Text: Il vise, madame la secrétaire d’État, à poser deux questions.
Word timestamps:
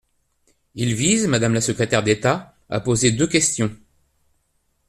Il 0.73 0.95
vise, 0.95 1.27
madame 1.27 1.53
la 1.53 1.61
secrétaire 1.61 2.01
d’État, 2.01 2.55
à 2.71 2.79
poser 2.79 3.11
deux 3.11 3.27
questions. 3.27 3.71